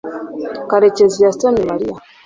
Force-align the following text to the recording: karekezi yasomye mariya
karekezi 0.69 1.17
yasomye 1.25 1.61
mariya 1.71 1.95